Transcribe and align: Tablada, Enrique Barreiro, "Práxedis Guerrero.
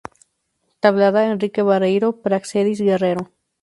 Tablada, 0.83 1.21
Enrique 1.33 1.61
Barreiro, 1.69 2.07
"Práxedis 2.25 2.79
Guerrero. 2.87 3.23